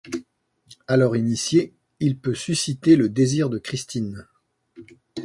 Alors 0.87 1.15
initié, 1.15 1.75
il 1.99 2.17
peut 2.17 2.33
susciter 2.33 2.95
le 2.95 3.07
désir 3.07 3.51
de 3.51 3.59
Christine. 3.59 4.27